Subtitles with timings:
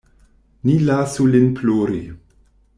[0.63, 2.03] Ni lasu lin plori.